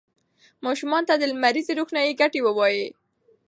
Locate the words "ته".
1.09-1.15